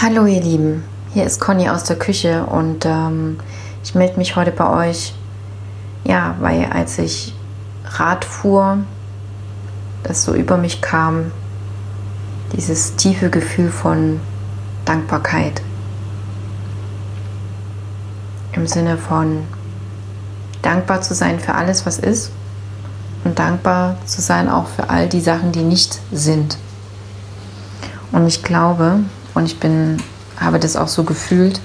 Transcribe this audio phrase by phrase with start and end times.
[0.00, 3.40] Hallo ihr Lieben, hier ist Conny aus der Küche und ähm,
[3.82, 5.12] ich melde mich heute bei euch,
[6.04, 7.34] ja, weil als ich
[7.84, 8.78] Rad fuhr,
[10.04, 11.32] das so über mich kam,
[12.52, 14.20] dieses tiefe Gefühl von
[14.84, 15.62] Dankbarkeit.
[18.52, 19.48] Im Sinne von
[20.62, 22.30] dankbar zu sein für alles, was ist
[23.24, 26.56] und dankbar zu sein auch für all die Sachen, die nicht sind.
[28.12, 29.00] Und ich glaube,
[29.38, 30.02] und ich bin,
[30.36, 31.60] habe das auch so gefühlt,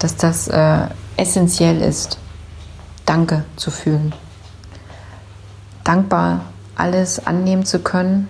[0.00, 0.82] dass das äh,
[1.16, 2.18] essentiell ist,
[3.06, 4.14] Danke zu fühlen.
[5.82, 6.44] Dankbar
[6.76, 8.28] alles annehmen zu können,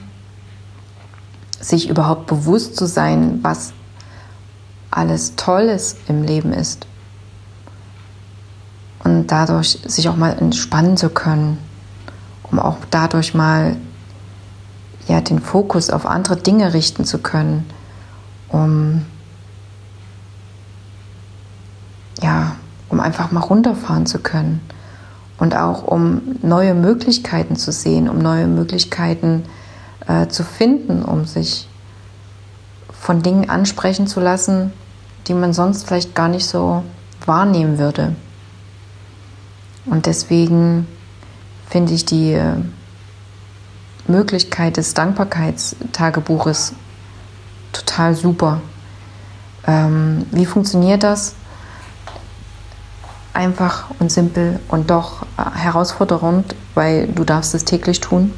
[1.58, 3.72] sich überhaupt bewusst zu sein, was
[4.92, 6.86] alles Tolles im Leben ist.
[9.02, 11.58] Und dadurch sich auch mal entspannen zu können,
[12.44, 13.76] um auch dadurch mal
[15.08, 17.68] ja, den Fokus auf andere Dinge richten zu können
[18.50, 19.04] um
[22.22, 22.56] ja,
[22.88, 24.60] um einfach mal runterfahren zu können
[25.38, 29.44] und auch um neue Möglichkeiten zu sehen, um neue Möglichkeiten
[30.06, 31.68] äh, zu finden, um sich
[32.92, 34.72] von Dingen ansprechen zu lassen,
[35.26, 36.84] die man sonst vielleicht gar nicht so
[37.24, 38.14] wahrnehmen würde.
[39.86, 40.86] Und deswegen
[41.68, 42.56] finde ich die äh,
[44.06, 46.74] Möglichkeit des Dankbarkeitstagebuches
[48.00, 48.60] total super.
[49.66, 51.34] Ähm, wie funktioniert das?
[53.34, 58.32] Einfach und simpel und doch äh, herausfordernd, weil du darfst es täglich tun.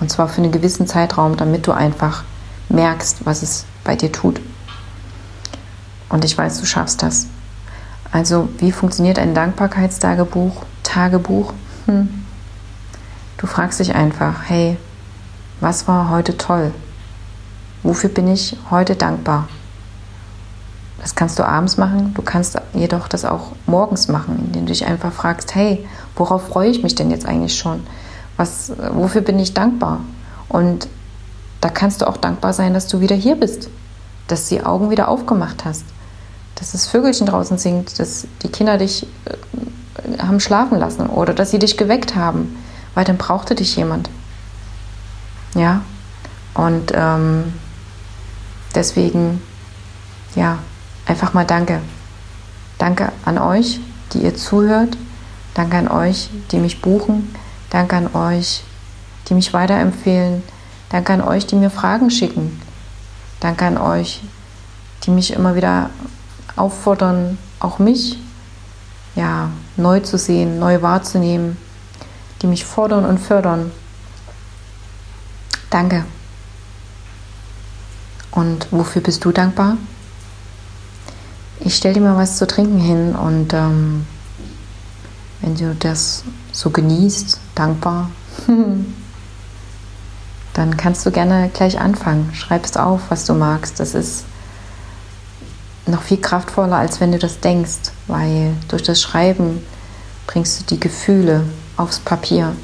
[0.00, 2.24] Und zwar für einen gewissen Zeitraum, damit du einfach
[2.70, 4.40] merkst, was es bei dir tut.
[6.08, 7.26] Und ich weiß, du schaffst das.
[8.10, 10.64] Also, wie funktioniert ein Dankbarkeitstagebuch?
[10.82, 11.52] Tagebuch?
[11.86, 12.24] Hm.
[13.36, 14.76] Du fragst dich einfach, hey,
[15.60, 16.72] was war heute toll?
[17.82, 19.48] Wofür bin ich heute dankbar?
[21.00, 24.86] Das kannst du abends machen, du kannst jedoch das auch morgens machen, indem du dich
[24.86, 27.80] einfach fragst, hey, worauf freue ich mich denn jetzt eigentlich schon?
[28.36, 30.00] Was, wofür bin ich dankbar?
[30.48, 30.86] Und
[31.60, 33.68] da kannst du auch dankbar sein, dass du wieder hier bist,
[34.28, 35.84] dass die Augen wieder aufgemacht hast,
[36.54, 41.50] dass das Vögelchen draußen singt, dass die Kinder dich äh, haben schlafen lassen oder dass
[41.50, 42.56] sie dich geweckt haben,
[42.94, 44.08] weil dann brauchte dich jemand.
[45.54, 45.82] Ja,
[46.54, 47.52] und ähm,
[48.74, 49.42] Deswegen,
[50.34, 50.58] ja,
[51.06, 51.80] einfach mal danke.
[52.78, 53.80] Danke an euch,
[54.12, 54.96] die ihr zuhört.
[55.54, 57.34] Danke an euch, die mich buchen.
[57.70, 58.64] Danke an euch,
[59.28, 60.42] die mich weiterempfehlen.
[60.88, 62.60] Danke an euch, die mir Fragen schicken.
[63.40, 64.22] Danke an euch,
[65.04, 65.90] die mich immer wieder
[66.56, 68.18] auffordern, auch mich
[69.14, 71.56] ja, neu zu sehen, neu wahrzunehmen,
[72.40, 73.70] die mich fordern und fördern.
[75.70, 76.04] Danke.
[78.32, 79.76] Und wofür bist du dankbar?
[81.60, 84.04] Ich stelle dir mal was zu trinken hin und ähm,
[85.40, 88.10] wenn du das so genießt, dankbar,
[90.54, 92.32] dann kannst du gerne gleich anfangen.
[92.34, 93.78] Schreibst auf, was du magst.
[93.78, 94.24] Das ist
[95.86, 99.64] noch viel kraftvoller, als wenn du das denkst, weil durch das Schreiben
[100.26, 101.44] bringst du die Gefühle
[101.76, 102.56] aufs Papier.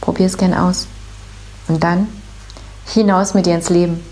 [0.00, 0.86] Probier es gern aus.
[1.68, 2.08] Und dann
[2.86, 4.11] hinaus mit dir ins Leben.